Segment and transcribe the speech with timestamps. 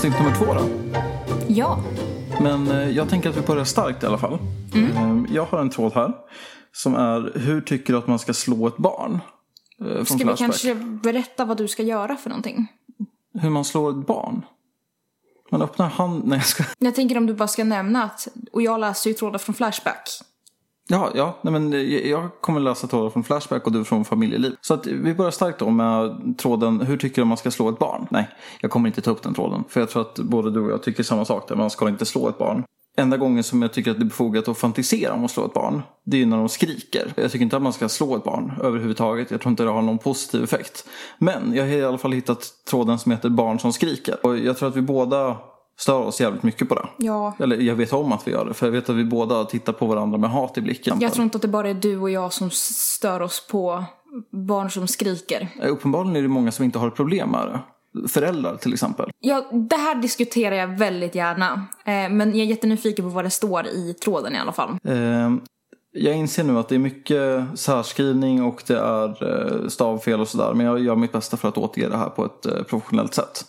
[0.00, 0.68] Avsnitt nummer två då.
[1.48, 1.78] Ja.
[2.40, 4.38] Men eh, jag tänker att vi börjar starkt i alla fall.
[4.74, 6.12] Eh, Jag har en tråd här.
[6.72, 9.20] Som är, hur tycker du att man ska slå ett barn?
[9.80, 10.38] Eh, Från Ska vi Flashback.
[10.38, 12.66] kanske berätta vad du ska göra för någonting?
[13.40, 14.42] Hur man slår ett barn?
[15.50, 16.22] Man öppnar hand...
[16.26, 16.64] Nej, jag ska...
[16.78, 20.08] Jag tänker om du bara ska nämna att, och jag läser ju trådar från Flashback.
[20.90, 21.38] Ja, ja.
[21.42, 21.72] Nej, men
[22.08, 24.56] jag kommer läsa trådar från Flashback och du från familjeliv.
[24.60, 27.78] Så att vi börjar starkt då med tråden, hur tycker du man ska slå ett
[27.78, 28.06] barn?
[28.10, 28.28] Nej,
[28.60, 29.64] jag kommer inte ta upp den tråden.
[29.68, 32.06] För jag tror att både du och jag tycker samma sak där, man ska inte
[32.06, 32.64] slå ett barn.
[32.96, 35.52] Enda gången som jag tycker att det är befogat att fantisera om att slå ett
[35.52, 37.12] barn, det är ju när de skriker.
[37.16, 39.30] Jag tycker inte att man ska slå ett barn överhuvudtaget.
[39.30, 40.88] Jag tror inte det har någon positiv effekt.
[41.18, 44.26] Men jag har i alla fall hittat tråden som heter barn som skriker.
[44.26, 45.36] Och jag tror att vi båda
[45.80, 46.88] stör oss jävligt mycket på det.
[46.96, 47.34] Ja.
[47.38, 49.72] Eller jag vet om att vi gör det, för jag vet att vi båda tittar
[49.72, 50.96] på varandra med hat i blicken.
[51.00, 53.84] Jag tror inte att det bara är du och jag som stör oss på
[54.30, 55.48] barn som skriker.
[55.62, 57.60] Eh, Uppenbarligen är det många som inte har problem med det.
[58.08, 59.10] Föräldrar till exempel.
[59.18, 61.66] Ja, det här diskuterar jag väldigt gärna.
[61.84, 64.70] Eh, men jag är jättenyfiken på vad det står i tråden i alla fall.
[64.70, 65.30] Eh,
[65.92, 70.54] jag inser nu att det är mycket särskrivning och det är eh, stavfel och sådär.
[70.54, 73.44] Men jag gör mitt bästa för att återge det här på ett eh, professionellt sätt.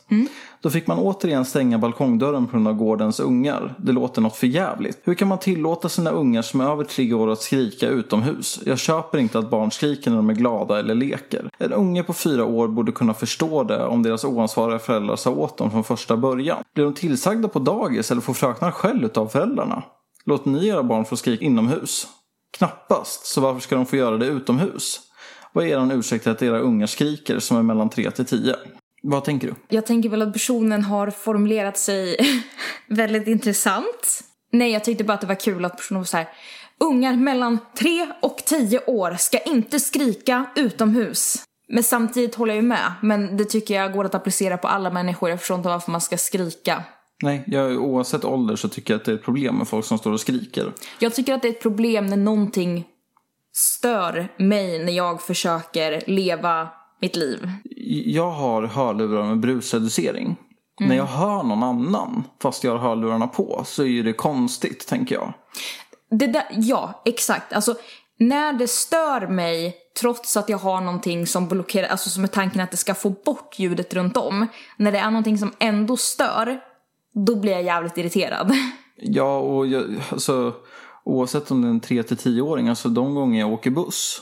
[0.62, 3.75] Då fick man återigen stänga balkongdörren på grund av gårdens ungar.
[3.78, 5.00] Det låter något för jävligt.
[5.03, 8.59] Hur kan man tillåta sina ungar som är över tre år att skrika utomhus?
[8.66, 11.50] Jag köper inte att barn skriker när de är glada eller leker.
[11.58, 15.58] En unge på fyra år borde kunna förstå det om deras oansvariga föräldrar sa åt
[15.58, 16.64] dem från första början.
[16.73, 19.84] Blir de tillsagda på dagis eller får fröknar skäll utav föräldrarna?
[20.25, 22.08] Låter ni era barn få skrika inomhus?
[22.52, 24.99] Knappast, så varför ska de få göra det utomhus?
[25.53, 28.55] Vad är er ursäkt till att era ungar skriker som är mellan 3 till 10?
[29.03, 29.55] Vad tänker du?
[29.69, 32.17] Jag tänker väl att personen har formulerat sig
[32.89, 34.23] väldigt intressant.
[34.52, 36.27] Nej, jag tyckte bara att det var kul att personen var så här.
[36.79, 41.44] Ungar mellan 3 och 10 år ska inte skrika utomhus.
[41.69, 42.94] Men samtidigt håller jag ju med.
[43.02, 45.29] Men det tycker jag går att applicera på alla människor.
[45.29, 46.83] Jag förstår inte varför man ska skrika.
[47.22, 49.97] Nej, jag, oavsett ålder så tycker jag att det är ett problem med folk som
[49.97, 50.73] står och skriker.
[51.00, 52.85] Jag tycker att det är ett problem när någonting
[53.53, 56.69] stör mig när jag försöker leva
[57.01, 57.50] mitt liv.
[58.06, 60.35] Jag har hörlurar med brusreducering.
[60.79, 64.88] När jag hör någon annan, fast jag har hörlurarna på, så är ju det konstigt,
[64.88, 65.34] tänker jag.
[66.09, 67.53] Det där, ja, exakt.
[67.53, 67.75] Alltså,
[68.19, 72.62] när det stör mig trots att jag har någonting som blockerar, alltså som är tanken
[72.62, 74.47] att det ska få bort ljudet runt om.
[74.78, 76.59] När det är någonting som ändå stör,
[77.13, 78.51] då blir jag jävligt irriterad.
[79.03, 80.53] Ja, och jag, alltså,
[81.03, 84.22] oavsett om det är en 3 till 10-åring, alltså de gånger jag åker buss.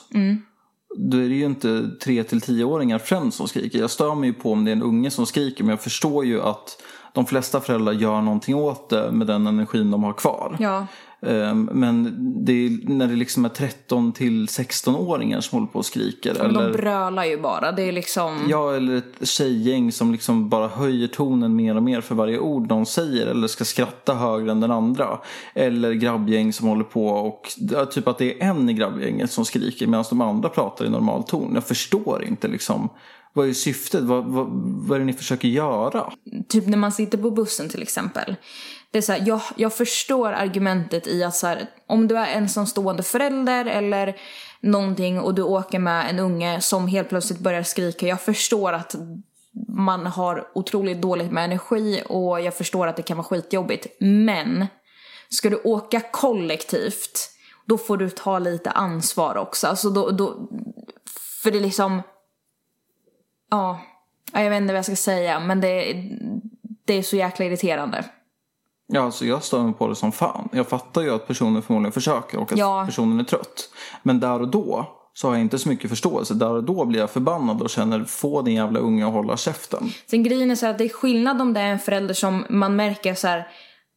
[0.98, 3.80] Då är det ju inte 3 till 10-åringar främst som skriker.
[3.80, 6.26] Jag stör mig ju på om det är en unge som skriker, men jag förstår
[6.26, 6.82] ju att
[7.14, 10.58] de flesta föräldrar gör någonting åt det med den energin de har kvar.
[10.60, 10.88] Ja.
[11.22, 12.16] Ehm, Men
[12.46, 16.36] det är när det liksom är 13 till 16-åringar som håller på och skriker.
[16.38, 17.72] Men de eller, brölar ju bara.
[17.72, 18.48] Det är liksom...
[18.50, 22.68] ja, eller ett tjejgäng som liksom bara höjer tonen mer och mer för varje ord
[22.68, 23.28] de säger.
[23.28, 25.20] Eller ska skratta högre än den andra.
[25.54, 27.48] Eller grabbgäng som håller på och
[27.92, 31.24] typ att det är en i grabbgänget som skriker medan de andra pratar i normal
[31.24, 31.52] ton.
[31.54, 32.90] Jag förstår inte liksom.
[33.34, 34.04] Vad är syftet?
[34.04, 34.48] Vad, vad,
[34.88, 36.14] vad är det ni försöker göra?
[36.48, 38.36] Typ när man sitter på bussen till exempel.
[38.92, 42.28] Det är så här, jag, jag förstår argumentet i att så här, om du är
[42.28, 44.16] ensamstående förälder eller
[44.62, 48.08] någonting och du åker med en unge som helt plötsligt börjar skrika.
[48.08, 48.96] Jag förstår att
[49.68, 53.88] man har otroligt dåligt med energi och jag förstår att det kan vara skitjobbigt.
[54.00, 54.68] Men
[55.30, 57.30] ska du åka kollektivt,
[57.66, 59.68] då får du ta lite ansvar också.
[59.68, 60.50] Alltså då, då,
[61.44, 62.02] för det är liksom,
[63.52, 63.80] ja,
[64.34, 65.94] jag vet inte vad jag ska säga men det,
[66.86, 68.06] det är så jäkla irriterande.
[68.92, 70.50] Ja, alltså jag stör mig på det som fan.
[70.52, 72.84] Jag fattar ju att personen förmodligen försöker och att Ja.
[72.86, 73.70] personen är trött.
[74.04, 76.34] Men där och då så har jag inte så mycket förståelse.
[76.34, 79.92] Där och då blir jag förbannad och känner få din jävla unge att hålla käften.
[80.10, 82.46] Sen grejen är så här att det är skillnad om det är en förälder som
[82.50, 83.48] man märker så här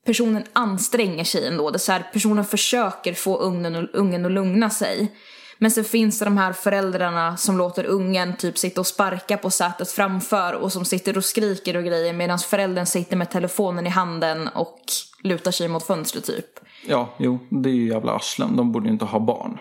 [0.07, 1.71] personen anstränger sig ändå.
[1.71, 5.13] Det är så här, personen försöker få ungen, ungen att lugna sig.
[5.59, 9.51] Men sen finns det de här föräldrarna som låter ungen typ sitta och sparka på
[9.51, 13.91] sätet framför och som sitter och skriker och grejer medan föräldern sitter med telefonen i
[13.91, 14.81] handen och
[15.23, 16.47] lutar sig mot fönstret typ.
[16.89, 18.57] Ja, jo, det är ju jävla arslen.
[18.57, 19.59] De borde ju inte ha barn.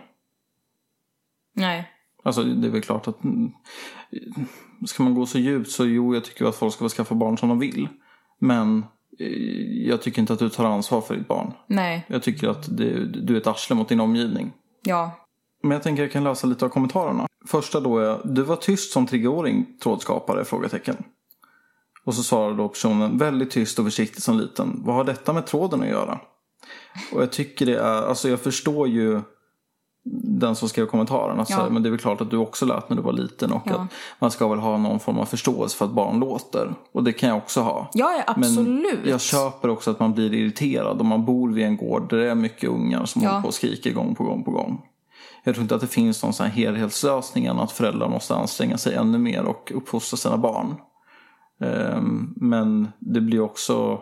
[1.56, 1.90] Nej.
[2.24, 3.52] Alltså det är väl klart att mm,
[4.88, 7.38] ska man gå så djupt så jo, jag tycker att folk ska få skaffa barn
[7.38, 7.88] som de vill.
[8.40, 8.86] Men
[9.20, 11.54] eh, jag tycker inte att du tar ansvar för ditt barn.
[11.68, 12.06] Nej.
[12.08, 14.52] Jag tycker att det, du är ett arsle mot din omgivning.
[14.84, 15.12] Ja.
[15.62, 17.28] Men jag tänker jag kan läsa lite av kommentarerna.
[17.48, 20.46] Första då är, du var tyst som treåring trådskapare?
[20.46, 20.98] Frågetecken.
[22.04, 24.82] Och så svarar då personen, väldigt tyst och försiktig som liten.
[24.86, 26.20] Vad har detta med tråden att göra?
[27.14, 29.22] Och jag tycker det är, alltså jag förstår ju
[30.40, 31.40] den som skrev kommentaren.
[31.40, 31.70] Att så här, Ja.
[31.70, 33.74] men det är väl klart att du också lät när du var liten och Ja.
[33.76, 33.88] att
[34.20, 36.74] man ska väl ha någon form av förståelse för att barn låter.
[36.92, 37.90] Och det kan jag också ha.
[37.94, 39.00] Ja, ja Men absolut.
[39.06, 42.32] jag köper också att man blir irriterad om man bor vid en gård där det
[42.32, 43.30] är mycket ungar som Ja.
[43.30, 44.82] håller på och skriker gång på gång på gång.
[45.44, 48.78] Jag tror inte att det finns någon sån här helhetslösning än att föräldrar måste anstränga
[48.78, 50.76] sig ännu mer och uppfostra sina barn.
[51.62, 54.02] Ehm, Men det blir också,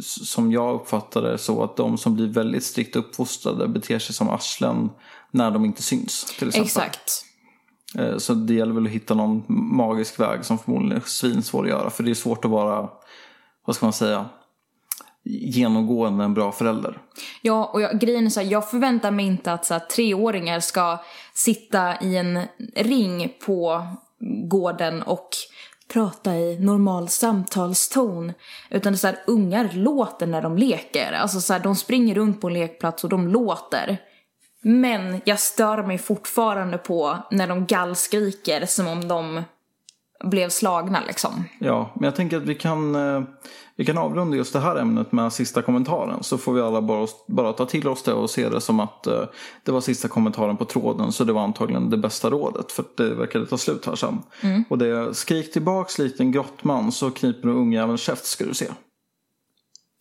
[0.00, 4.28] som jag uppfattar det, så att de som blir väldigt strikt uppfostrade beter sig som
[4.28, 4.90] arslen
[5.30, 6.24] när de inte syns.
[6.38, 6.66] Till exempel.
[6.66, 7.24] Exakt.
[7.98, 9.42] Eh, Så det gäller väl att hitta någon
[9.76, 11.90] magisk väg som förmodligen är svinsvår att göra.
[11.90, 12.88] För det är svårt att vara,
[13.66, 14.26] vad ska man säga,
[15.24, 16.98] genomgående en bra förälder.
[17.42, 20.60] Ja, och jag, grejen är så här, jag förväntar mig inte att så här, treåringar
[20.60, 20.98] ska
[21.34, 22.40] sitta i en
[22.76, 23.86] ring på
[24.48, 25.28] gården och
[25.92, 28.32] prata i normal samtalston.
[28.70, 31.12] Utan det är så här, ungar låter när de leker.
[31.12, 33.98] Alltså så här, de springer runt på en lekplats och de låter.
[34.60, 39.42] Men jag stör mig fortfarande på när de gallskriker som om de
[40.22, 41.44] blev slagna liksom.
[41.58, 43.22] Ja, men jag tänker att vi kan, eh,
[43.76, 46.22] vi kan avrunda just det här ämnet med sista kommentaren.
[46.22, 49.06] Så får vi alla bara, bara ta till oss det och se det som att
[49.06, 49.22] eh,
[49.64, 51.12] det var sista kommentaren på tråden.
[51.12, 52.72] Så det var antagligen det bästa rådet.
[52.72, 54.22] För det verkade ta slut här sen.
[54.68, 58.66] Och det är skrik tillbaks liten grottman så kniper du ungjäveln käft ska du se.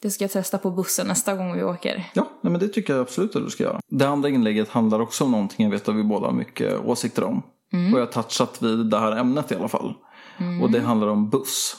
[0.02, 2.12] Det ska jag testa på bussen nästa gång vi åker.
[2.14, 3.80] Ja, nej, men det tycker jag absolut att du ska göra.
[3.88, 7.24] Det andra inlägget handlar också om någonting jag vet att vi båda har mycket åsikter
[7.24, 7.44] om.
[7.94, 9.94] Och jag har touchat vid det här ämnet i alla fall.
[10.62, 11.76] Och det handlar om buss.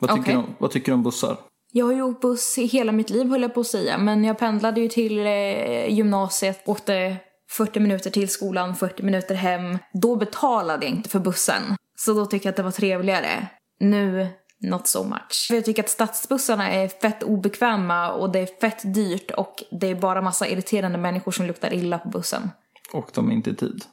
[0.00, 0.34] Vad tycker, Okej.
[0.34, 1.36] du, om, vad tycker du om bussar?
[1.72, 3.98] Jag har ju åkt buss i hela mitt liv höll jag på att säga.
[3.98, 7.16] Men jag pendlade ju till eh, gymnasiet, åkte
[7.50, 9.78] 40 minuter till skolan, 40 minuter hem.
[9.92, 11.62] Då betalade jag inte för bussen.
[11.98, 13.46] Så då tycker jag att det var trevligare.
[13.80, 14.28] Nu,
[14.60, 15.46] not so much.
[15.48, 19.86] För Jag tycker att stadsbussarna är fett obekväma och det är fett dyrt och det
[19.86, 22.50] är bara massa irriterande människor som luktar illa på bussen.
[22.92, 23.84] Och de är inte i tid.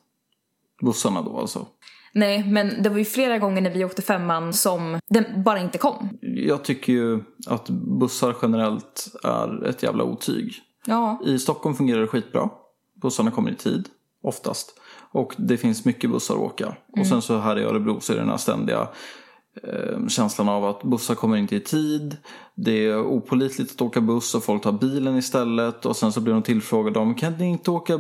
[0.82, 1.66] Bussarna då alltså.
[2.18, 5.78] Nej, men det var ju flera gånger när vi åkte femman som den bara inte
[5.78, 6.10] kom.
[6.22, 10.54] Jag tycker ju att bussar generellt är ett jävla otyg.
[10.86, 12.50] Ja, I Stockholm fungerar det skitbra.
[13.02, 13.90] Bussarna kommer i tid,
[14.24, 14.80] oftast.
[15.12, 16.76] Och det finns mycket bussar att åka.
[17.00, 18.88] Och sen så här i Örebro så är det den här ständiga
[20.10, 22.18] känslan av att bussar kommer inte i tid.
[22.56, 25.86] Det är opolitligt att åka buss och folk tar bilen istället.
[25.86, 27.98] Och sen så blir de tillfrågade om kan ni inte åka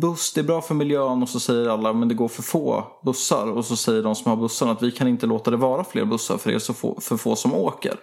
[0.00, 1.22] buss, det är bra för miljön.
[1.22, 3.46] Och så säger alla men det går för få bussar.
[3.46, 6.04] Och så säger de som har bussarna att vi kan inte låta det vara fler
[6.04, 7.96] bussar för det är så få, för få som åker.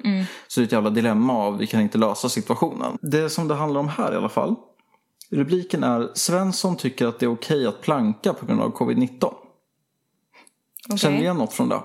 [0.48, 2.98] Så det är ett jävla dilemma av vi kan inte lösa situationen.
[3.02, 4.56] Det som det handlar om här i alla fall.
[5.32, 9.18] Rubriken är Svensson tycker att det är okej att planka på grund av covid-19.
[9.22, 10.98] okej.
[10.98, 11.82] Känner du igen något från det?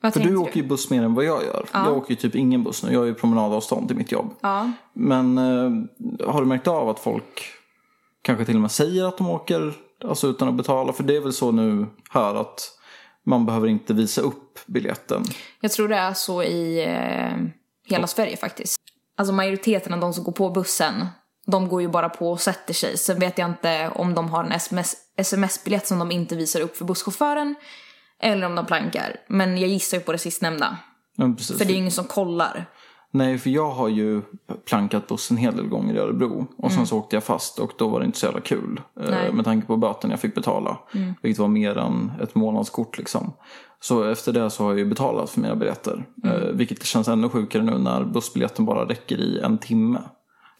[0.00, 1.66] Vad För du åker ju buss mer än vad jag gör.
[1.72, 2.92] Jag åker ju typ ingen buss nu.
[2.92, 4.34] Jag har ju promenadavstånd till mitt jobb.
[4.40, 4.70] Ja.
[4.92, 7.44] Men eh, har du märkt av att folk
[8.22, 9.72] kanske till och med säger att de åker
[10.04, 10.92] alltså utan att betala?
[10.92, 12.72] För det är väl så nu här att
[13.26, 15.24] man behöver inte visa upp biljetten.
[15.60, 17.36] Jag tror det är så i eh,
[17.86, 18.76] hela Sverige faktiskt.
[19.16, 21.06] Alltså majoriteten av de som går på bussen,
[21.46, 22.98] de går ju bara på och sätter sig.
[22.98, 26.76] Sen vet jag inte om de har en SMS, sms-biljett som de inte visar upp
[26.76, 27.54] för busschauffören.
[28.20, 29.16] Eller om de plankar.
[29.28, 30.76] Men jag gissar ju på det sistnämnda.
[31.16, 31.58] Men precis.
[31.58, 32.66] För det är ju ingen som kollar.
[33.12, 34.22] Nej, för jag har ju
[34.68, 36.46] plankat buss en hel del gånger i Örebro.
[36.58, 38.80] Och sen så åkte jag fast och då var det inte så jävla kul.
[39.00, 39.14] eh, Mm.
[39.14, 39.24] Nej.
[39.24, 39.36] Mm.
[39.36, 40.78] Med tanke på böten jag fick betala.
[41.22, 43.32] Vilket var mer än ett månadskort liksom.
[43.80, 46.06] Så efter det så har jag ju betalat för mina biljetter.
[46.24, 46.36] Mm.
[46.42, 49.98] Eh, vilket känns ännu sjukare nu när bussbiljetten bara räcker i en timme.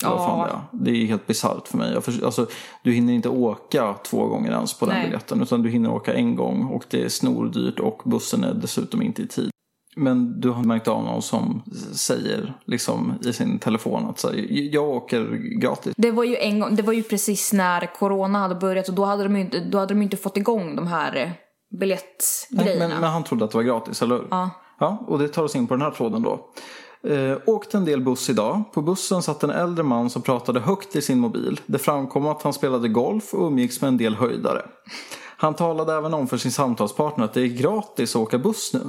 [0.02, 0.60] Ja.
[0.72, 0.94] det är.
[0.94, 2.02] Det är helt bisarrt för mig.
[2.02, 2.46] För, alltså,
[2.82, 5.04] du hinner inte åka två gånger ens på den Nej.
[5.04, 5.42] biljetten.
[5.42, 9.22] Utan du hinner åka en gång och det är snordyrt och bussen är dessutom inte
[9.22, 9.50] i tid.
[9.96, 14.46] Men du har märkt av någon som säger liksom i sin telefon att så här,
[14.50, 15.94] jag åker gratis.
[15.96, 19.04] Det var ju en gång, det var ju precis när corona hade börjat och då
[19.04, 21.30] hade de ju inte, då hade de inte fått igång de här eh,
[21.80, 22.88] biljettgrejerna.
[22.88, 24.26] Men, men han trodde att det var gratis, eller hur?
[24.30, 24.50] Ja.
[24.80, 26.50] Ja, och det tar oss in på den här tråden då.
[27.02, 28.62] Eh, åkte en del buss idag.
[28.72, 31.60] På bussen satt en äldre man som pratade högt i sin mobil.
[31.66, 34.62] Det framkom att han spelade golf och umgicks med en del höjdare.
[35.36, 38.80] Han talade även om för sin samtalspartner att det är gratis att åka buss nu.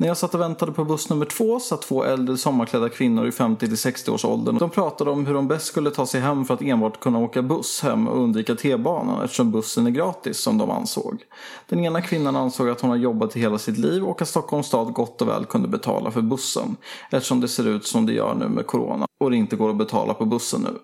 [0.00, 3.30] När jag satt och väntade på buss nummer två satt två äldre sommarklädda kvinnor i
[3.30, 4.58] 50-60 års åldern.
[4.58, 7.42] De pratade om hur de bäst skulle ta sig hem för att enbart kunna åka
[7.42, 11.22] buss hem och undvika T-banan eftersom bussen är gratis som de ansåg.
[11.68, 14.66] Den ena kvinnan ansåg att hon har jobbat i hela sitt liv och att Stockholms
[14.66, 16.76] stad gott och väl kunde betala för bussen
[17.10, 19.76] eftersom det ser ut som det gör nu med corona och det inte går att
[19.76, 20.78] betala på bussen nu.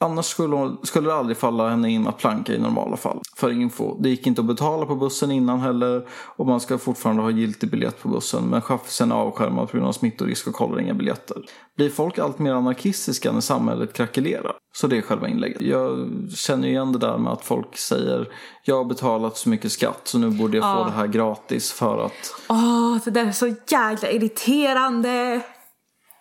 [0.00, 3.20] Annars skulle, hon, skulle det aldrig falla henne in att planka i normala fall.
[3.36, 4.02] För info.
[4.02, 7.70] Det gick inte att betala på bussen innan heller och man ska fortfarande ha giltig
[7.70, 8.44] biljett på bussen.
[8.44, 11.36] Men chaffisen är avskärmad på grund av smittorisk och kollar inga biljetter.
[11.76, 14.52] Blir folk allt mer anarkistiska när samhället krackelerar?
[14.76, 15.60] Så det är själva inlägget.
[15.60, 18.28] Jag känner igen det där med att folk säger
[18.64, 22.04] jag har betalat så mycket skatt så nu borde jag få det här gratis för
[22.06, 22.34] att...
[22.48, 25.40] Åh, det där är så jäkla irriterande.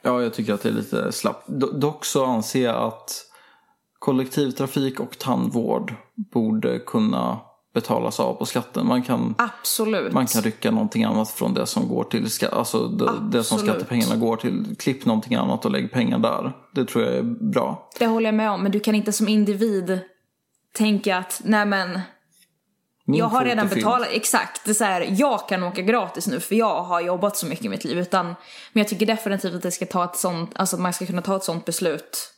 [0.02, 1.50] Ja, jag tycker att det är lite slappt.
[1.50, 3.22] Do- Dock så anser jag att
[4.06, 5.94] kollektivtrafik och tandvård
[6.34, 7.40] borde kunna
[7.74, 8.88] betalas av på skatten.
[8.88, 10.14] Man kan, Absolut.
[10.14, 14.16] man kan rycka någonting annat från det som går till alltså det, det som skattepengarna
[14.16, 14.76] går till.
[14.80, 16.54] Klipp någonting annat och lägg pengar där.
[16.76, 17.90] Det tror jag är bra.
[18.00, 20.00] Det håller jag med om, men du kan inte som individ
[20.74, 22.00] tänka att nej men
[23.06, 24.66] Min jag har redan betalat, exakt.
[24.66, 27.66] Det är så här, jag kan åka gratis nu för jag har jobbat så mycket
[27.66, 28.00] i mitt liv.
[28.00, 28.36] Utan, men
[28.74, 31.36] jag tycker definitivt att det ska ta ett sånt, alltså att man ska kunna ta
[31.36, 32.35] ett sånt beslut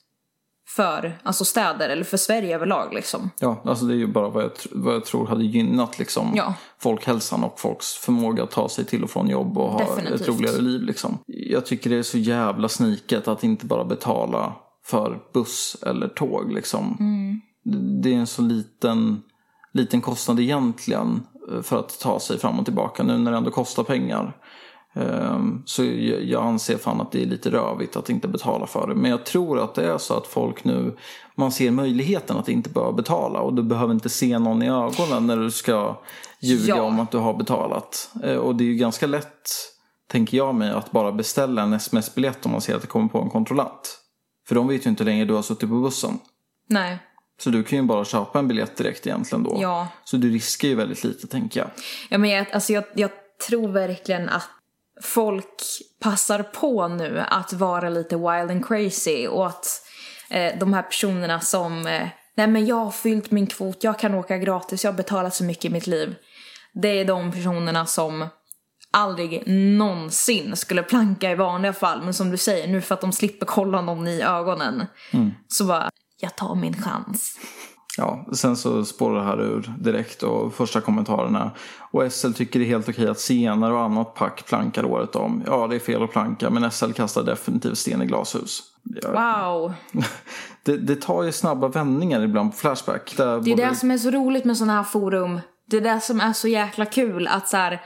[0.78, 3.30] för alltså städer eller för Sverige överlag liksom.
[3.40, 6.54] Ja, alltså det är ju bara vad jag, vad jag tror hade gynnat liksom, Ja.
[6.80, 10.22] folkhälsan och folks förmåga att ta sig till och från jobb och ha Definitivt.
[10.22, 10.82] ett roligare liv.
[10.82, 11.18] Liksom.
[11.26, 14.54] Jag tycker det är så jävla sniket att inte bara betala
[14.86, 16.52] för buss eller tåg.
[16.54, 16.98] Liksom.
[18.04, 19.22] Det är en så liten,
[19.74, 23.52] liten kostnad egentligen eh, för att ta sig fram och tillbaka nu när det ändå
[23.52, 24.36] kostar pengar.
[25.00, 25.84] Ehm, Så
[26.24, 28.96] jag anser fan att det är lite rövigt att inte betala för det.
[28.96, 30.98] Men jag tror att det är så att folk nu,
[31.36, 33.40] man ser möjligheten att inte behöva betala.
[33.40, 36.02] Och du behöver inte se någon i ögonen när du ska
[36.42, 36.82] ljuga Ja.
[36.82, 38.10] om att du har betalat.
[38.24, 39.50] Eh, Och det är ju ganska lätt,
[40.12, 43.20] tänker jag mig, att bara beställa en sms-biljett om man ser att det kommer på
[43.22, 44.00] en kontrollant.
[44.48, 46.20] För de vet ju inte hur länge du har suttit på bussen.
[46.70, 47.00] Nej.
[47.40, 49.58] Så du kan ju bara köpa en biljett direkt egentligen då.
[49.62, 49.88] Ja.
[50.04, 51.70] Så du riskar ju väldigt lite, tänker jag.
[52.10, 53.10] Ja, men jag, alltså jag, jag
[53.50, 54.44] tror verkligen att
[55.02, 55.62] folk
[56.02, 59.82] passar på nu att vara lite wild and crazy och att
[60.30, 64.14] eh, de här personerna som eh, nej men jag har fyllt min kvot, jag kan
[64.14, 66.16] åka gratis, jag har betalat så mycket i mitt liv.
[66.74, 68.28] Det är de personerna som
[68.92, 73.12] aldrig någonsin skulle planka i vanliga fall men som du säger nu för att de
[73.12, 74.86] slipper kolla någon i ögonen
[75.48, 75.90] så bara
[76.20, 77.40] jag tar min chans.
[77.98, 81.52] Ja, sen så spårar det här ur direkt och första kommentarerna.
[81.92, 85.44] Och SL tycker det är helt okej att senare och annat pack plankar året om.
[85.46, 88.64] Ja, det är fel att planka, men SL kastar definitivt sten i glashus.
[89.06, 89.74] Wow!
[90.64, 93.14] det, det tar ju snabba vändningar ibland på Flashback.
[93.18, 95.40] Det är både- det som är så roligt med sådana här forum.
[95.70, 97.82] Det är det som är så jäkla kul att så här,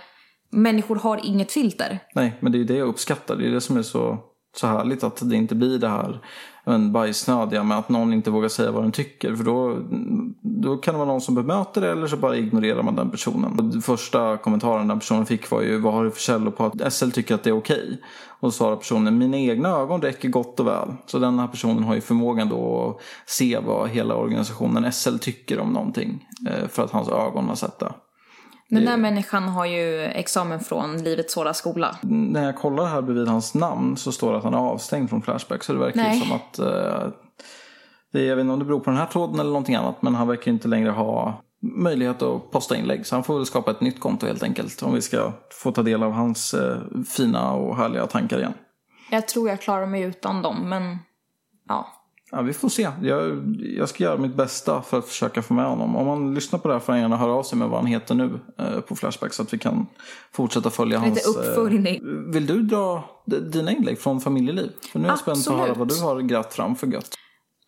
[0.51, 1.99] människor har inget filter.
[2.15, 3.35] Nej, men det är det jag uppskattar.
[3.35, 4.17] Det är det som är så,
[4.55, 6.19] så härligt att det inte blir det här
[6.63, 9.35] en bajsnödiga med att någon inte vågar säga vad den tycker.
[9.35, 9.77] För då,
[10.41, 13.59] då kan det vara någon som bemöter det eller så bara ignorerar man den personen.
[13.59, 16.65] Och den första kommentaren den personen fick var ju vad har du för källor på
[16.65, 18.01] att SL tycker att det är okej?
[18.27, 20.93] Och då svarar personen mina egna ögon räcker gott och väl.
[21.05, 25.59] Så den här personen har ju förmågan då att se vad hela organisationen SL tycker
[25.59, 26.27] om någonting.
[26.49, 27.93] Eh, för att hans ögon har sett det.
[28.75, 31.95] Den där människan har ju examen från Livets Hårda Skola.
[32.01, 35.21] när jag kollar här bredvid hans namn så står det att han är avstängd från
[35.21, 35.63] Flashback.
[35.63, 36.19] Så det verkar ju Nej.
[36.21, 36.59] som att...
[36.59, 37.07] Eh,
[38.13, 40.01] det, jag vet inte om det beror på den här tråden eller någonting annat.
[40.01, 43.05] Men han verkar inte längre ha möjlighet att posta inlägg.
[43.05, 44.83] Så han får väl skapa ett nytt konto helt enkelt.
[44.83, 46.77] Om vi ska få ta del av hans eh,
[47.17, 48.53] fina och härliga tankar igen.
[49.11, 50.97] Jag tror jag klarar mig utan dem, men
[51.67, 51.87] ja.
[52.31, 52.89] Ja, vi får se.
[53.01, 55.95] Jag, jag ska göra mitt bästa för att försöka få med honom.
[55.95, 57.87] Om man lyssnar på det här får han gärna höra av sig med vad han
[57.87, 59.33] heter nu eh, på Flashback.
[59.33, 59.87] Så att vi kan
[60.31, 61.15] fortsätta följa hans...
[61.15, 61.95] Lite uppföljning.
[61.95, 64.71] Eh, vill du dra dina inlägg från familjeliv?
[64.91, 66.01] För nu är jag spänd på att höra Absolut.
[66.01, 67.15] vad du har grävt fram för gött.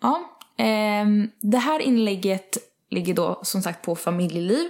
[0.01, 0.22] Ja,
[0.58, 2.58] ehm, det här inlägget
[2.89, 4.67] ligger då som sagt på familjeliv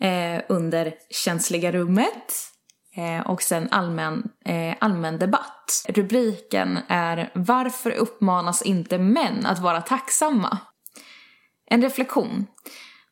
[0.00, 2.53] eh, under känsliga rummet eh,
[2.96, 5.84] Eh, och sen allmän, eh, allmän debatt.
[5.88, 10.58] Rubriken är Varför uppmanas inte män att vara tacksamma?
[11.70, 12.46] En reflektion.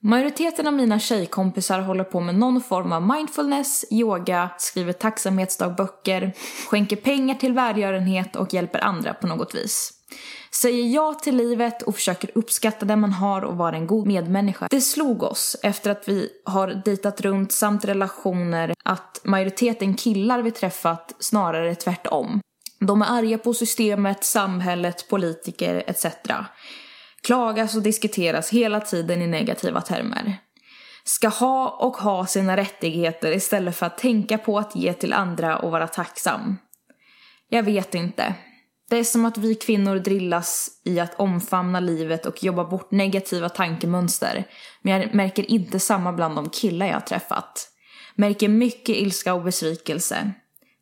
[0.04, 6.32] Majoriteten av mina tjejkompisar håller på med någon form av mindfulness, yoga, skriver tacksamhetsdagböcker,
[6.70, 10.01] skänker pengar till välgörenhet och hjälper andra på något vis.
[10.50, 14.68] Säger ja till livet och försöker uppskatta det man har och vara en god medmänniska.
[14.70, 20.50] Det slog oss efter att vi har dejtat runt samt relationer att majoriteten killar vi
[20.50, 22.40] träffat snarare är tvärtom.
[22.80, 26.06] De är arga på systemet, samhället, politiker etc.
[27.22, 30.36] Klagas och diskuteras hela tiden i negativa termer.
[31.04, 35.58] Ska ha och ha sina rättigheter istället för att tänka på att ge till andra
[35.58, 36.58] och vara tacksam.
[37.48, 38.34] Jag vet inte.
[38.92, 43.48] Det är som att vi kvinnor drillas i att omfamna livet och jobba bort negativa
[43.48, 44.44] tankemönster.
[44.82, 47.68] Men jag märker inte samma bland de killar jag har träffat.
[48.14, 50.32] Märker mycket ilska och besvikelse.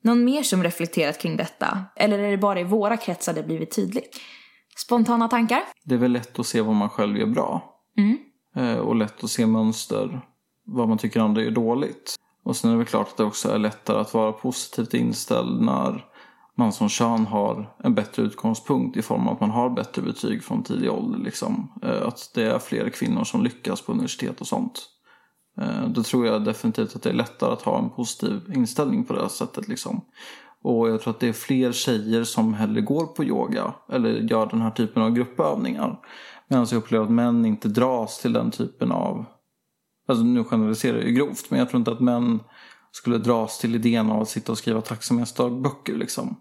[0.02, 1.84] Någon mer som reflekterat kring detta?
[1.96, 4.20] Eller är det bara i våra kretsar det blivit tydligt?
[4.76, 5.62] spontana tankar?
[5.84, 7.74] Det är väl lätt att se vad man själv gör bra.
[7.98, 8.18] Mm.
[8.56, 10.20] Eh, och lätt att se mönster,
[10.66, 12.16] vad man tycker andra gör dåligt.
[12.44, 15.60] Och sen är det väl klart att det också är lättare att vara positivt inställd
[15.60, 16.09] när
[16.56, 20.44] man som kön har en bättre utgångspunkt i form av att man har bättre betyg
[20.44, 21.18] från tidig ålder.
[21.18, 21.72] Liksom.
[21.82, 24.86] Eh, att det är fler kvinnor som lyckas på universitet och sånt.
[25.60, 29.12] Eh, då tror jag definitivt att det är lättare att ha en positiv inställning på
[29.12, 29.68] det här sättet.
[29.68, 30.00] Liksom.
[30.62, 34.46] Och jag tror att det är fler tjejer som hellre går på yoga eller gör
[34.46, 35.98] den här typen av gruppövningar.
[36.48, 39.24] Medan jag upplever att män inte dras till den typen av...
[40.08, 42.40] Alltså nu generaliserar jag ju grovt men jag tror inte att män
[42.92, 46.36] skulle dras till idén av att sitta och skriva tacksamhetsdagböcker liksom.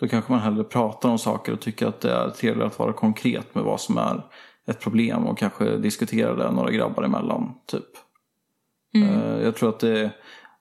[0.00, 2.92] Då kanske man hellre pratar om saker och tycker att det är trevligare att vara
[2.92, 4.26] konkret med vad som är
[4.66, 7.54] ett problem och kanske diskutera det några grabbar emellan.
[7.66, 7.84] Typ.
[8.94, 9.42] Mm.
[9.42, 10.12] Jag tror att det,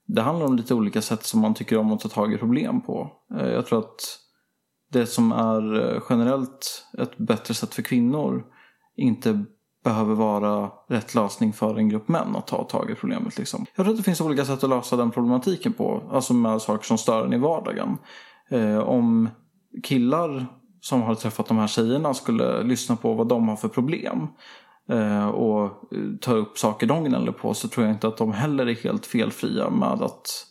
[0.06, 2.82] det handlar om lite olika sätt som man tycker om att ta tag i problem
[2.82, 3.12] på.
[3.40, 4.20] Eh, jag tror att
[4.92, 8.46] det som är eh, generellt ett bättre sätt för kvinnor
[8.96, 9.46] inte
[9.84, 13.38] behöver vara rätt lösning för en grupp män att ta tag i problemet.
[13.38, 13.66] Liksom.
[13.76, 16.04] Jag tror att det finns olika sätt att lösa den problematiken på.
[16.12, 17.98] Alltså med saker som stör en i vardagen.
[18.50, 19.30] Eh, om
[19.84, 20.46] killar
[20.82, 24.28] som har träffat de här tjejerna skulle lyssna på vad de har för problem
[24.90, 25.82] eh, och
[26.22, 29.06] ta upp saker de gnäller på så tror jag inte att de heller är helt
[29.06, 30.48] felfria med att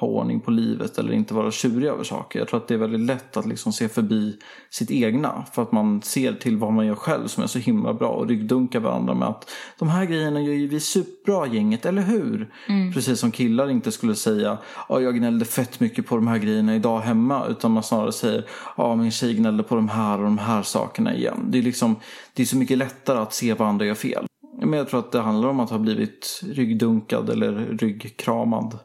[0.00, 2.38] ha ordning på livet eller inte vara tjurig över saker.
[2.38, 4.36] Jag tror att det är väldigt lätt att liksom se förbi
[4.70, 7.94] sitt egna för att man ser till vad man gör själv som är så himla
[7.94, 12.02] bra och ryggdunkar varandra med att de här grejerna gör ju vi superbra gänget, eller
[12.02, 12.52] hur?
[12.68, 12.92] Mm.
[12.92, 16.76] Precis som killar inte skulle säga ja jag gnällde fett mycket på de här grejerna
[16.76, 18.44] idag hemma utan man snarare säger
[18.76, 21.46] ja min tjej gnällde på de här och de här sakerna igen.
[21.48, 21.96] Det är liksom
[22.34, 24.26] det är så mycket lättare att se vad andra gör fel.
[24.62, 28.78] Men jag tror att det handlar om att ha blivit ryggdunkad eller ryggkramad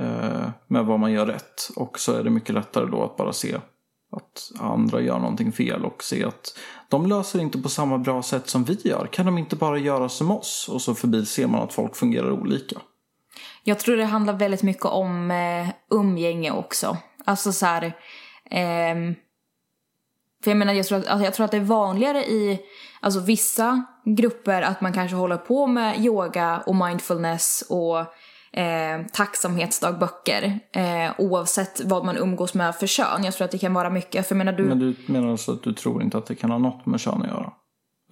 [0.00, 1.70] Eh, med vad man gör rätt.
[1.76, 3.56] Och så är det mycket lättare då att bara se
[4.12, 8.48] att andra gör någonting fel och se att de löser inte på samma bra sätt
[8.48, 9.08] som vi gör.
[9.12, 10.68] Kan de inte bara göra som oss?
[10.72, 12.76] Och så förbi ser man att folk fungerar olika.
[13.64, 16.96] Jag tror det handlar väldigt mycket om eh, umgänge också.
[17.24, 17.84] Alltså så här...
[18.50, 19.14] Eh,
[20.44, 22.60] för jag menar, jag tror, att, alltså jag tror att det är vanligare i
[23.00, 28.06] alltså vissa grupper att man kanske håller på med yoga och mindfulness och
[28.56, 33.24] eh, tacksamhetsdagböcker eh, oavsett vad man umgås med för kön.
[33.24, 34.28] Jag tror att det kan vara mycket.
[34.28, 34.62] För menar du...
[34.62, 37.22] Men du menar alltså att du tror inte att det kan ha något med kön
[37.22, 37.52] att göra?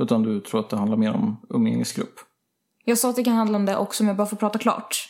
[0.00, 2.14] Utan du tror att det handlar mer om umgängesgrupp?
[2.84, 5.08] Jag sa att det kan handla om det också om jag bara får prata klart.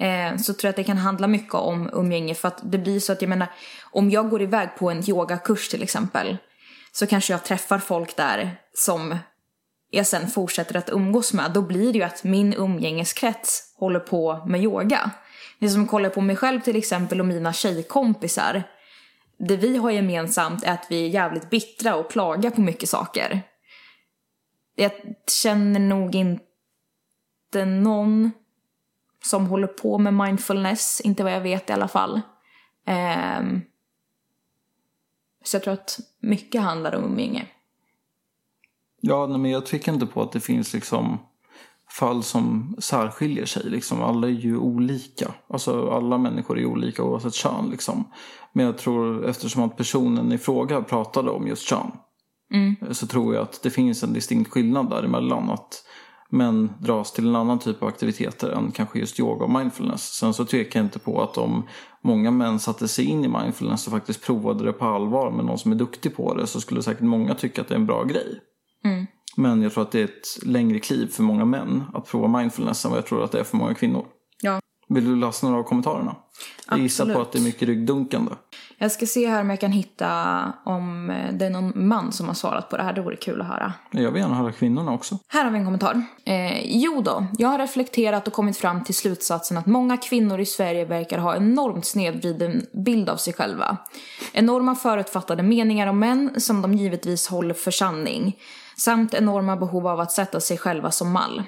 [0.00, 3.00] Eh, så tror jag att det kan handla mycket om umgänge för att det blir
[3.00, 3.48] så att jag menar
[3.92, 6.36] om jag går iväg på en yogakurs till exempel
[6.92, 9.16] så kanske jag träffar folk där som
[9.90, 14.44] jag sen fortsätter att umgås med, då blir det ju att min umgängeskrets håller på
[14.46, 15.10] med yoga.
[15.58, 18.62] Det som kollar på mig själv till exempel och mina tjejkompisar.
[19.38, 23.42] Det vi har gemensamt är att vi är jävligt bittra och klagar på mycket saker.
[24.74, 24.92] Jag
[25.42, 28.30] känner nog inte någon
[29.24, 32.20] som håller på med mindfulness, inte vad jag vet i alla fall.
[33.38, 33.62] Um,
[35.44, 37.46] så jag tror att mycket handlar om umgänge.
[39.00, 41.18] Ja, men jag tycker inte på att det finns liksom
[41.98, 43.70] fall som särskiljer sig.
[43.70, 44.02] Liksom.
[44.02, 45.34] Alla är ju olika.
[45.48, 47.70] Alltså alla människor är olika oavsett kön.
[47.70, 48.04] Liksom.
[48.52, 51.90] Men jag tror eftersom att personen i fråga pratade om just kön.
[52.54, 52.76] Mm.
[52.94, 55.50] Så tror jag att det finns en distinkt skillnad däremellan.
[55.50, 55.84] Att
[56.30, 60.02] män dras till en annan typ av aktiviteter än kanske just yoga och mindfulness.
[60.02, 61.62] Sen så tvekar jag inte på att om
[62.02, 65.58] många män satte sig in i mindfulness och faktiskt provade det på allvar med någon
[65.58, 68.04] som är duktig på det så skulle säkert många tycka att det är en bra
[68.04, 68.40] grej.
[68.84, 69.06] Mm.
[69.38, 72.84] Men jag tror att det är ett längre kliv för många män att prova mindfulness
[72.84, 74.06] än vad jag tror att det är för många kvinnor.
[74.42, 74.60] Ja.
[74.88, 76.16] Vill du läsa några av kommentarerna?
[76.70, 78.32] Jag gissar på att det är mycket ryggdunkande.
[78.80, 82.34] Jag ska se här om jag kan hitta om det är någon man som har
[82.34, 82.92] svarat på det här.
[82.92, 83.72] Det vore kul att höra.
[83.90, 85.18] Jag vill gärna höra kvinnorna också.
[85.28, 86.02] Här har vi en kommentar.
[86.24, 90.46] Eh, jo då, jag har reflekterat och kommit fram till slutsatsen att många kvinnor i
[90.46, 93.76] Sverige verkar ha enormt snedvriden bild av sig själva.
[94.32, 98.36] Enorma förutfattade meningar om män som de givetvis håller för sanning.
[98.76, 101.42] Samt enorma behov av att sätta sig själva som mall.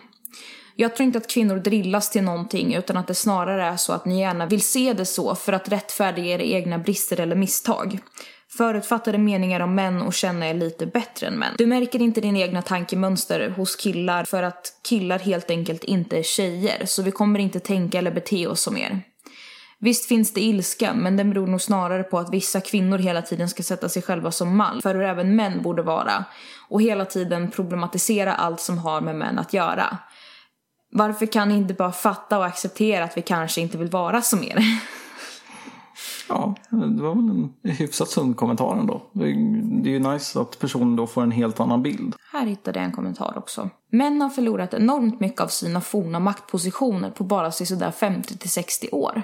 [0.81, 4.05] Jag tror inte att kvinnor drillas till någonting utan att det snarare är så att
[4.05, 7.99] ni gärna vill se det så för att rättfärdiga era egna brister eller misstag.
[8.49, 11.55] Förutfattade meningar om män och känna er lite bättre än män.
[11.59, 16.23] Du märker inte din egna tankemönster hos killar för att killar helt enkelt inte är
[16.23, 19.01] tjejer så vi kommer inte tänka eller bete oss som er.
[19.79, 23.49] Visst finns det ilska, men den beror nog snarare på att vissa kvinnor hela tiden
[23.49, 26.25] ska sätta sig själva som mall för hur även män borde vara
[26.69, 29.99] och hela tiden problematisera allt som har med män att göra.
[30.91, 34.43] Varför kan ni inte bara fatta och acceptera att vi kanske inte vill vara som
[34.45, 34.65] er?
[36.29, 39.03] Ja, det var väl en hyfsat sund kommentar ändå.
[39.13, 42.15] Det är, ju nice att personen då får en helt annan bild.
[42.33, 43.71] Här hittade jag en kommentar också.
[43.93, 48.89] Män har förlorat enormt mycket av sina forna maktpositioner på bara sådär 50 till 60
[48.93, 49.23] år.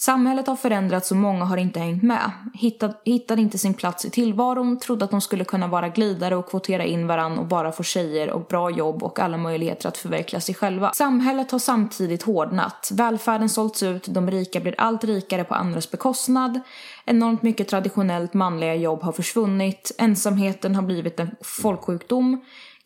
[0.00, 2.30] Samhället har förändrats och många har inte hängt med.
[2.54, 6.50] Hittade, hittade inte sin plats i tillvaron, trodde att de skulle kunna vara glidare och
[6.50, 10.40] kvotera in varann och bara få tjejer och bra jobb och alla möjligheter att förverkliga
[10.40, 10.92] sig själva.
[10.94, 12.90] Samhället har samtidigt hårdnat.
[12.92, 16.60] Välfärden sålts ut, de rika blir allt rikare på andras bekostnad.
[17.04, 19.92] Enormt mycket traditionellt manliga jobb har försvunnit.
[19.98, 22.40] Ensamheten har blivit en folksjukdom.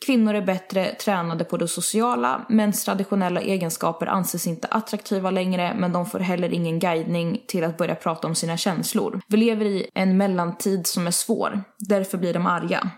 [0.06, 5.92] Kvinnor är bättre tränade på det sociala, mäns traditionella egenskaper anses inte attraktiva längre men
[5.92, 9.20] de får heller ingen guidning till att börja prata om sina känslor.
[9.28, 12.90] Vi lever i en mellantid som är svår, därför blir de arga.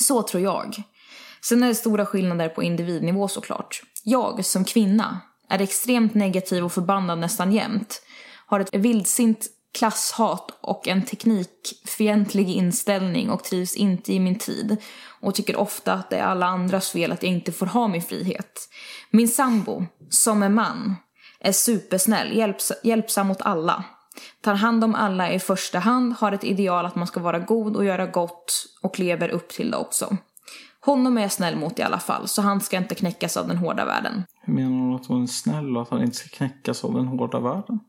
[0.00, 0.82] Så tror jag.
[1.44, 3.82] Sen är det stora skillnader på individnivå såklart.
[4.04, 8.02] Jag, som kvinna, är extremt negativ och förbannad nästan jämt.
[8.46, 14.76] Har ett vildsint klasshat och en teknikfientlig inställning och trivs inte i min tid
[15.20, 18.02] och tycker ofta att det är alla andras fel att jag inte får ha min
[18.02, 18.68] frihet.
[19.10, 20.96] Min sambo, som är man,
[21.40, 23.84] är supersnäll, hjälps hjälpsam mot alla.
[24.40, 27.76] Tar hand om alla i första hand, har ett ideal att man ska vara god
[27.76, 30.16] och göra gott och lever upp till det också.
[30.80, 33.56] Honom är jag snäll mot i alla fall, så han ska inte knäckas av den
[33.56, 34.24] hårda världen.
[34.42, 37.06] Hur menar hon att hon är snäll och att han inte ska knäckas av den
[37.06, 37.80] hårda världen?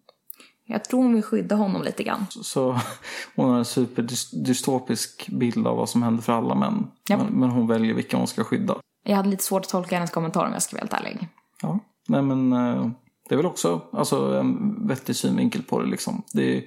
[0.72, 2.26] Jag tror hon vill skydda honom lite grann.
[2.30, 2.72] Så
[3.36, 6.88] hon har en superdystopisk bild av vad som händer för alla män.
[7.10, 7.18] Ja.
[7.18, 8.76] Men, men hon väljer vilka hon ska skydda.
[9.04, 11.28] Jag hade lite svårt att tolka hennes kommentar om jag ska vara helt ärlig.
[11.62, 12.90] Ja, nej men eh,
[13.30, 16.24] det är väl också alltså, en vettig synvinkel på det liksom.
[16.34, 16.64] Det är,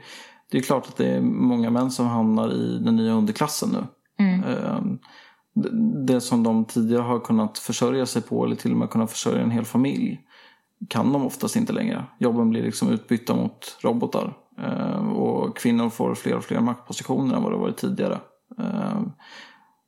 [0.50, 3.78] det är klart att det är många män som hamnar i den nya underklassen nu.
[4.48, 4.80] Eh,
[5.54, 9.10] det- Det som de tidigare har kunnat försörja sig på eller till och med kunnat
[9.10, 10.20] försörja en hel familj
[10.88, 12.04] kan de oftast inte längre.
[12.18, 14.34] Jobben blir liksom utbytta mot robotar.
[14.58, 18.20] Eh, och kvinnor får fler och fler maktpositioner än vad det varit tidigare.
[18.58, 19.00] Eh,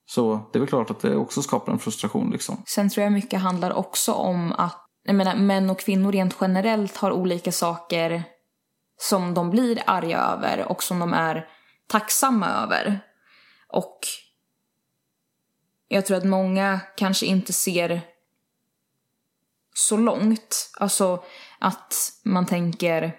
[0.07, 2.63] så det är väl klart att det också skapar en frustration liksom.
[2.67, 6.97] Sen tror jag mycket handlar också om att jag menar, män och kvinnor rent generellt
[6.97, 8.23] har olika saker
[9.01, 11.49] som de blir arga över och som de är
[11.89, 13.01] tacksamma över.
[13.69, 13.99] Och
[15.89, 18.01] jag tror att många kanske inte ser
[19.75, 20.71] så långt.
[20.79, 21.25] Alltså
[21.59, 23.13] att man tänker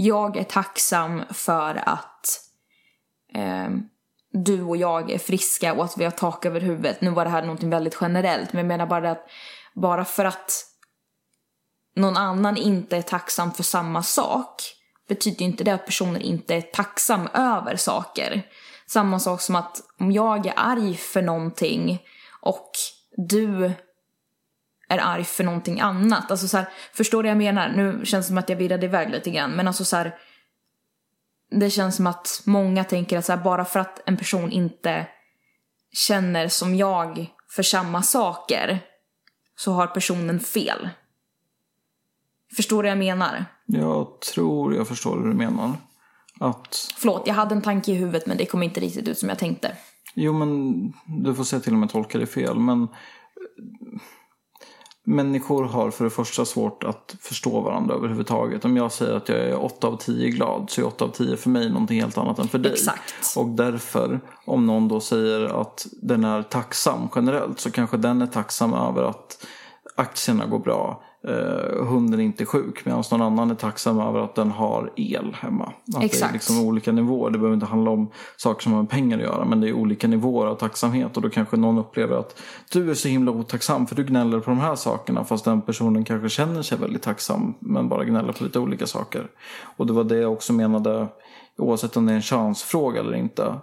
[0.00, 2.40] jag är tacksam för att
[3.34, 3.68] eh,
[4.32, 7.00] du och jag är friska och att vi har tak över huvudet.
[7.00, 9.26] Nu var det här någonting väldigt generellt, men jag menar bara att
[9.74, 10.64] bara för att
[11.96, 14.62] någon annan inte är tacksam för samma sak
[15.08, 18.42] betyder inte det att personen inte är tacksam över saker.
[18.86, 22.02] Samma sak som att om jag är arg för någonting
[22.40, 22.70] och
[23.16, 23.72] du
[24.88, 26.30] är arg för någonting annat.
[26.30, 27.68] Alltså så här, förstår du vad jag menar?
[27.68, 30.14] Nu känns det som att jag virrade iväg lite grann, men alltså så här,
[31.50, 35.06] det känns som att många tänker att så här, bara för att en person inte
[35.92, 38.80] känner som jag för samma saker
[39.56, 40.88] så har personen fel.
[42.56, 43.44] Förstår du vad jag menar?
[43.66, 45.72] Jag tror jag förstår hur du menar.
[46.40, 49.28] Att, Förlåt, jag hade en tanke i huvudet men det kom inte riktigt ut som
[49.28, 49.76] jag tänkte.
[50.14, 50.72] jo men
[51.06, 52.58] du får säga till om jag tolkar det fel.
[52.58, 52.88] Men
[55.08, 58.64] människor har för det första svårt att förstå varandra överhuvudtaget.
[58.64, 61.36] Om jag säger att jag är 8 av 10 glad så är 8 av 10
[61.36, 62.72] för mig någonting helt annat än för dig.
[62.72, 63.36] Exakt.
[63.36, 68.26] Och därför, om någon då säger att den är tacksam generellt så kanske den är
[68.26, 69.46] tacksam över att
[69.94, 71.02] aktierna går bra.
[71.24, 75.36] Eh, hunden är inte sjuk medan någon annan är tacksam över att den har el
[75.40, 75.64] hemma.
[75.64, 76.32] Att det är Exakt.
[76.32, 77.30] liksom olika nivåer.
[77.30, 79.72] Det behöver inte handla om saker som har med pengar att göra men det är
[79.72, 83.86] olika nivåer av tacksamhet och då kanske någon upplever att du är så himla otacksam
[83.86, 87.54] för du gnäller på de här sakerna fast den personen kanske känner sig väldigt tacksam
[87.60, 89.26] men bara gnäller på lite olika saker.
[89.76, 91.08] Och det var det jag också menade
[91.56, 93.54] oavsett om det är en chansfråga eller inte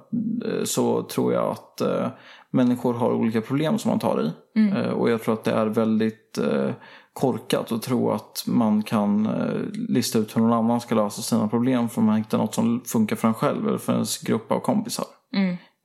[0.45, 2.07] eh, så tror jag att eh,
[2.49, 4.31] människor har olika problem som man tar i.
[4.69, 6.69] Eh, och jag tror att det är väldigt eh,
[7.15, 11.47] korkat att tro att man kan eh, lista ut hur någon annan ska lösa sina
[11.47, 14.59] problem för man hittar något som funkar för en själv eller för ens grupp av
[14.59, 15.05] kompisar.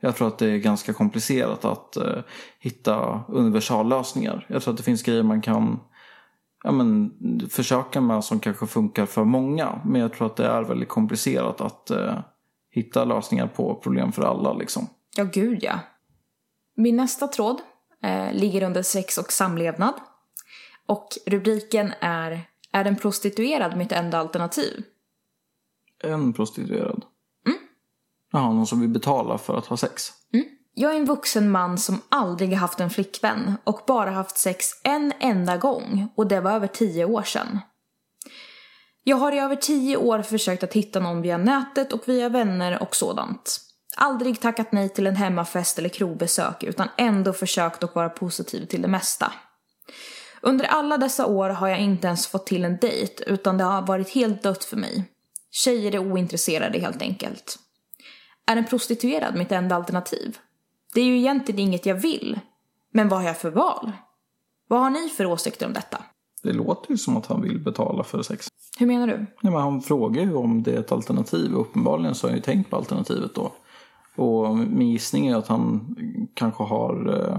[0.01, 2.19] Jag tror att det är ganska komplicerat att eh,
[2.61, 4.47] hitta universallösningar.
[4.49, 5.81] Jag tror att det finns grejer man kan
[6.65, 7.13] ja, men,
[7.51, 9.81] försöka med som kanske funkar för många.
[9.85, 12.19] Men jag tror att det är väldigt komplicerat att eh,
[12.71, 14.53] hitta lösningar på problem för alla.
[14.53, 14.87] Liksom.
[15.17, 15.79] Ja, gud ja.
[16.77, 17.57] Min nästa tråd
[18.03, 19.95] eh, ligger under sex och samlevnad.
[20.91, 24.83] Och rubriken är Är en prostituerad mitt enda alternativ?
[26.03, 27.05] En prostituerad.
[28.33, 30.13] Jaha, någon som vill betala för att ha sex.
[30.75, 34.67] Jag är en vuxen man som aldrig har haft en flickvän och bara haft sex
[34.85, 37.59] en enda gång och det var över tio år sedan.
[39.05, 42.83] Jag har i över tio år försökt att hitta någon via nätet och via vänner
[42.83, 43.61] och sådant.
[43.97, 48.83] Aldrig tackat nej till en hemmafest eller krogbesök utan ändå försökt att vara positiv till
[48.83, 49.33] det mesta.
[50.41, 53.83] Under alla dessa år har jag inte ens fått till en dejt utan det har
[53.83, 55.05] varit helt dött för mig.
[55.51, 57.59] Tjejer är ointresserade helt enkelt.
[58.47, 60.39] Är en prostituerad mitt enda alternativ?
[60.95, 62.41] Det är ju egentligen inget jag vill.
[62.93, 63.93] Men vad har jag för val?
[64.69, 66.05] Vad har ni för åsikter om detta?
[66.43, 68.49] Det låter ju som att han vill betala för sex.
[68.79, 69.17] Hur menar du?
[69.17, 71.55] Nej, men han frågar ju om det är ett alternativ.
[71.55, 73.53] Uppenbarligen så har han ju tänkt på alternativet då.
[74.17, 75.97] Och min gissning är att han
[76.35, 77.39] kanske har eh,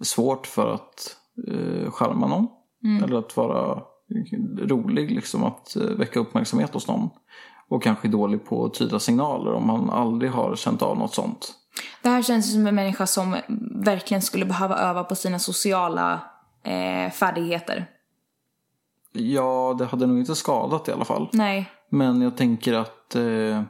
[0.00, 1.16] svårt för att
[1.48, 2.46] eh, skärma någon.
[3.04, 3.82] Eller att vara
[4.58, 7.10] rolig, liksom att eh, väcka uppmärksamhet hos någon.
[7.68, 11.54] Och kanske dålig på att tyda signaler om han aldrig har känt av något sånt.
[12.02, 13.36] Det här känns som en människa som
[13.84, 16.20] verkligen skulle behöva öva på sina sociala
[16.64, 17.86] eh, färdigheter.
[19.12, 21.28] Ja, det hade nog inte skadat i alla fall.
[21.32, 21.70] Nej.
[21.90, 23.62] Men jag tänker att eh,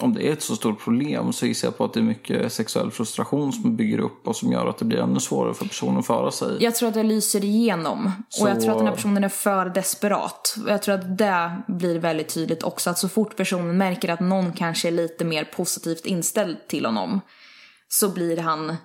[0.00, 2.52] om det är ett så stort problem så gissar jag på att det är mycket
[2.52, 5.98] sexuell frustration som bygger upp och som gör att det blir ännu svårare för personen
[5.98, 6.56] att föra sig.
[6.60, 8.10] Jag tror att det lyser igenom.
[8.28, 10.56] Så- Och jag tror att den här personen är för desperat.
[10.64, 12.90] Och jag tror att det blir väldigt tydligt också.
[12.90, 17.20] Att så fort personen märker att någon kanske är lite mer positivt inställd till honom.
[17.88, 18.76] Så blir han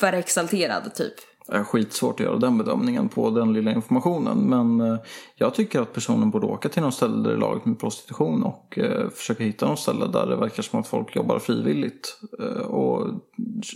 [0.00, 1.14] för exalterad typ.
[1.48, 4.38] Är skitsvårt att göra den bedömningen på den lilla informationen.
[4.38, 4.98] Men eh,
[5.34, 8.42] jag tycker att personen borde åka till något ställe där det är lagligt med prostitution
[8.42, 12.62] och eh, försöka hitta något ställe där det verkar som att folk jobbar frivilligt eh,
[12.66, 13.08] och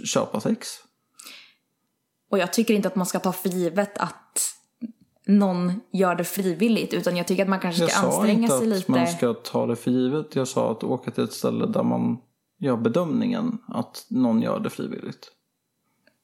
[0.05, 0.69] köpa sex.
[2.31, 4.55] Och jag tycker inte att man ska ta för givet att
[5.27, 6.95] någon gör det frivilligt.
[6.95, 8.91] Utan jag tycker att man kanske Jag ska sa anstränga inte sig att lite.
[8.91, 10.37] man ska ta det för givet.
[10.37, 12.19] Jag sa att åka till ett ställe där man
[12.59, 15.33] gör bedömningen att någon gör det frivilligt.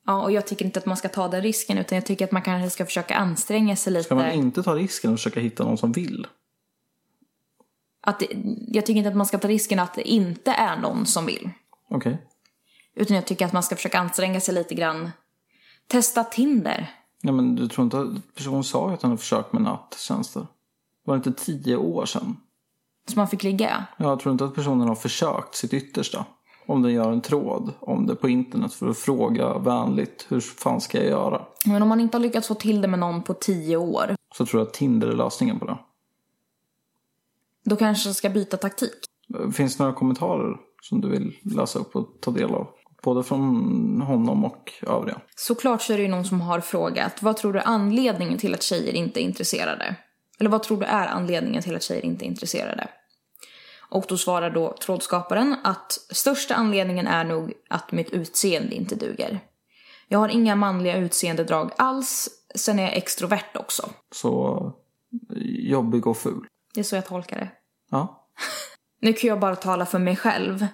[0.06, 1.78] Ja, och jag tycker inte att man ska ta den risken.
[1.78, 4.04] Utan jag tycker att man kanske ska försöka anstränga sig lite.
[4.04, 6.26] Ska man inte ta risken och försöka hitta någon som vill?
[8.06, 8.26] att det,
[8.68, 11.50] jag tycker inte att man ska ta risken att det inte är någon som vill.
[11.90, 12.18] Okej.
[12.94, 15.10] Utan jag tycker att man ska försöka anstränga sig lite grann.
[15.86, 16.90] Testa Tinder.
[17.22, 20.46] Nej men du tror inte att personen sa ju att han hade försökt med nattjänster?
[21.04, 22.36] Var det inte tio år sedan?
[23.08, 23.86] Så man fick ligga.
[23.96, 26.24] Jag tror inte att personen har försökt sitt yttersta.
[26.66, 30.80] Om den gör en tråd om det på internet för att fråga vänligt hur fan
[30.80, 31.42] ska jag göra?
[31.64, 34.16] Men om man inte har lyckats få till det med någon på tio år.
[34.34, 35.78] Så tror jag att Tinder är lösningen på det.
[37.64, 39.04] Då kanske jag ska byta taktik.
[39.52, 42.66] Finns det några kommentarer som du vill läsa upp och ta del av?
[43.02, 45.20] Både från honom och övriga.
[45.36, 47.22] Såklart så är det ju någon som har frågat.
[47.22, 49.96] Vad tror du är anledningen till att tjejer inte är intresserade?
[50.38, 52.88] Eller vad tror du är anledningen till att tjejer inte är intresserade?
[53.88, 59.40] Och då svarar då trådskaparen att största anledningen är nog att mitt utseende inte duger.
[60.08, 62.28] Jag har inga manliga utseendedrag alls.
[62.54, 63.90] Sen är jag extrovert också.
[64.14, 64.72] Så
[65.58, 66.46] jobbig och ful.
[66.74, 67.48] Det är så jag tolkar det.
[67.90, 68.28] Ja.
[69.00, 70.66] Nu kan jag bara tala för mig själv.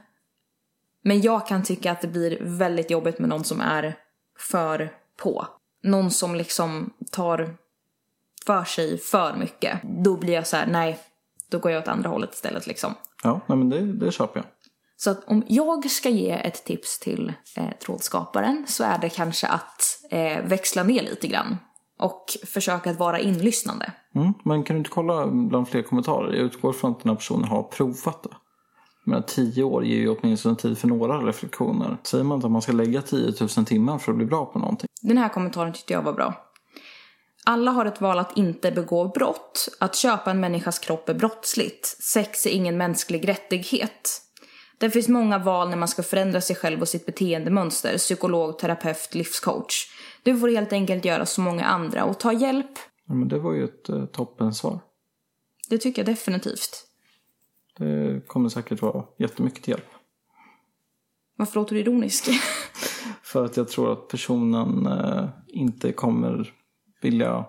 [1.05, 3.99] Men jag kan tycka att det blir väldigt jobbigt med någon som är
[4.39, 5.47] för på.
[5.83, 7.57] Någon som liksom tar
[8.47, 9.81] för sig för mycket.
[9.83, 10.99] Då blir jag så här: nej,
[11.53, 12.95] då går jag åt andra hållet istället liksom.
[13.23, 14.47] Ja, nej men det, det köper jag.
[14.97, 19.47] Så att om jag ska ge ett tips till eh, trådskaparen så är det kanske
[19.47, 21.57] att eh, växla ner lite grann.
[21.99, 23.93] Och försöka att vara inlyssnande.
[24.15, 26.33] Mm, men kan du inte kolla bland fler kommentarer?
[26.33, 28.37] Jag utgår från att den här personen har provat det.
[29.05, 31.97] Men tio år ger ju åtminstone tid för några reflektioner.
[32.03, 34.59] Säger man inte att man ska lägga 10 000 timmar för att bli bra på
[34.59, 34.89] någonting?
[35.03, 36.35] Den här kommentaren tyckte jag var bra.
[37.47, 39.69] Alla har ett val att inte begå brott.
[39.81, 41.87] Att köpa en människas kropp är brottsligt.
[41.87, 44.23] Sex är ingen mänsklig rättighet.
[44.79, 47.99] Det finns många val när man ska förändra sig själv och sitt beteendemönster.
[47.99, 49.75] Psykolog, terapeut, livscoach.
[50.23, 52.79] Du får helt enkelt göra som många andra och ta hjälp.
[53.07, 54.81] Ja, men det var ju ett eh, toppensvar.
[55.69, 56.87] Det tycker jag definitivt.
[57.79, 59.89] Det kommer säkert vara jättemycket hjälp.
[61.37, 62.29] Varför låter du ironisk?
[63.23, 66.55] För att jag tror att personen eh, inte kommer
[67.05, 67.45] vilja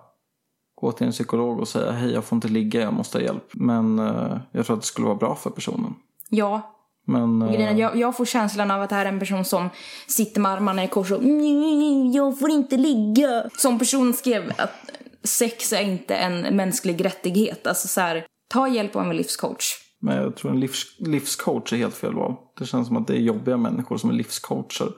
[0.81, 3.49] gå till en psykolog och säga hej jag får inte ligga, jag måste ha hjälp.
[3.53, 5.95] Men eh, jag tror att det skulle vara bra för personen.
[6.29, 6.61] ja,
[7.05, 9.69] Men eh, jag, jag får känslan av att det här är en person som
[10.07, 13.43] sitter med armarna i kors och "Mm, jag får inte ligga.
[13.57, 14.89] Som person skrev att
[15.23, 17.67] sex är inte en mänsklig rättighet.
[17.67, 19.65] Alltså så här, ta hjälp av en livscoach.
[20.01, 22.35] men jag tror en livs, livscoach är helt fel val.
[22.59, 24.89] Det känns som att det är jobbiga människor som är livscoacher.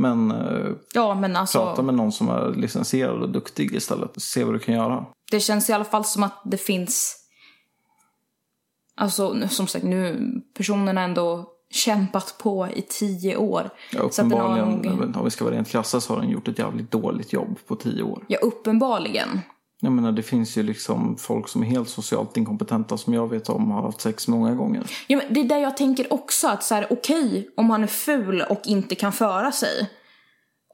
[0.00, 4.22] Men eh, Ja, men alltså prata med någon som är licensierad och duktig istället.
[4.22, 5.06] Se vad du kan göra.
[5.30, 7.16] det känns i alla fall som att det finns
[8.94, 13.70] Alltså som sagt nu, personen har ändå kämpat på i tio år.
[13.92, 16.30] Ja, Så att den har uppenbarligen, om vi ska vara rent krassa så har den
[16.30, 18.24] gjort ett jävligt dåligt jobb på tio år.
[18.28, 19.40] Ja, uppenbarligen.
[19.80, 23.48] Jag menar det finns ju liksom folk som är helt socialt inkompetenta som jag vet
[23.48, 24.82] om har haft sex många gånger.
[25.06, 27.86] Ja, men det är där jag tänker också att så här, okej om han är
[27.86, 29.90] ful och inte kan föra sig.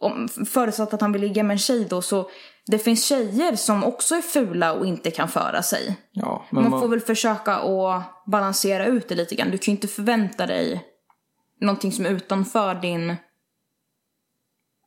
[0.00, 2.30] Om, förutsatt att han vill ligga med en tjej då så
[2.66, 5.96] det finns tjejer som också är fula och inte kan föra sig.
[6.12, 9.50] Ja, men Man vad- får väl försöka att balansera ut det lite grann.
[9.50, 10.84] Du kan ju inte förvänta dig
[11.60, 13.16] någonting som är utanför din,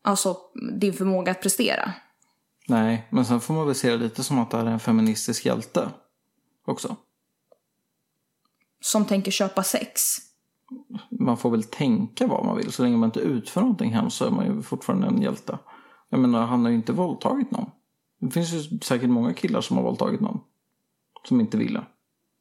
[0.03, 0.37] alltså
[0.79, 1.93] din förmåga att prestera.
[2.69, 4.79] Nej, men sen får man väl se det lite som att det här är en
[4.79, 5.89] feministisk hjälte
[6.65, 6.95] också.
[8.81, 10.01] Som tänker köpa sex.
[11.19, 12.71] Man får väl tänka vad man vill.
[12.71, 15.59] Så länge man inte utför någonting hemskt så är man ju fortfarande en hjälte.
[16.09, 17.69] Jag menar, han har ju inte våldtagit någon.
[18.19, 20.39] Det finns ju säkert många killar som har våldtagit någon.
[21.27, 21.85] Som inte ville.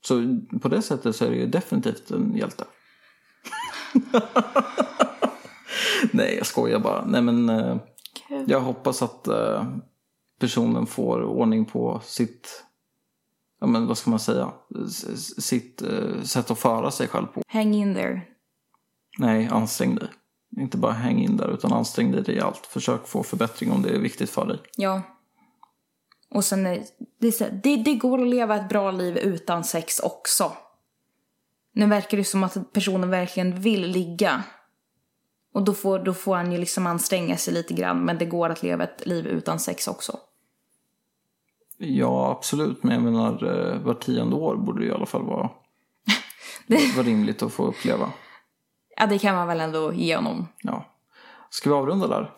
[0.01, 2.65] Så på det sättet så är det ju definitivt en hjälte.
[6.13, 7.05] Nej, jag skojar bara.
[7.07, 7.77] Nej, men eh,
[8.47, 9.67] jag hoppas att eh,
[10.39, 12.65] personen får ordning på sitt,
[13.61, 14.53] ja men vad ska man säga,
[15.39, 17.43] sitt eh, sätt att föra sig själv på.
[17.47, 18.21] Hang in there.
[19.19, 20.09] Nej, ansträng dig.
[20.57, 22.67] Inte bara häng in där, utan ansträng dig rejält.
[22.67, 24.59] Försök få förbättring om det är viktigt för dig.
[24.77, 25.03] Ja.
[26.31, 26.85] Och sen är
[27.21, 30.53] det, så här, det, det går att leva ett bra liv utan sex också.
[31.73, 34.45] Nu verkar det som att personen verkligen vill ligga.
[35.55, 38.05] Och då får, då får han ju liksom anstränga sig lite grann.
[38.05, 40.19] Men det går att leva ett liv utan sex också.
[41.79, 42.83] Ja, absolut.
[42.83, 45.51] Men jag menar, eh, var tionde år borde det i alla fall vara,
[46.97, 48.11] vara rimligt att få uppleva.
[48.97, 50.49] Ja, det kan man väl ändå ge honom.
[50.63, 50.85] Ja.
[51.51, 52.31] Ska vi avrunda där?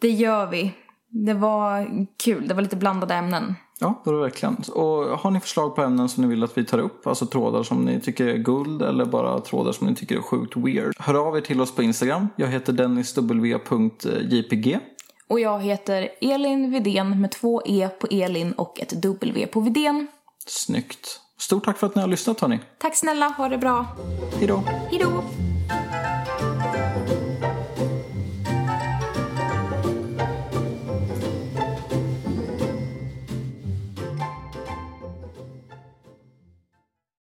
[0.00, 0.72] Det gör vi.
[1.08, 1.88] Det var
[2.24, 2.48] kul.
[2.48, 3.54] Det var lite blandade ämnen.
[3.80, 4.56] Ja, det var det verkligen.
[4.74, 7.62] Och har ni förslag på ämnen som ni vill att vi tar upp, alltså trådar
[7.62, 10.92] som ni tycker är guld eller bara trådar som ni tycker är sjukt weird.
[10.98, 12.28] Hör av er till oss på Instagram.
[12.36, 14.78] Jag heter dennisw.jpg.
[15.30, 20.06] Och jag heter Elin Vidén med två E på Elin och ett W på Vidén.
[20.46, 21.20] Snyggt.
[21.38, 22.60] Stort tack för att ni har lyssnat hörni.
[22.78, 23.86] Tack snälla, ha det bra.
[24.38, 24.62] Hej då.
[24.90, 25.22] Hejdå!